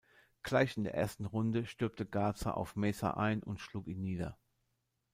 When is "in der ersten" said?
0.77-1.25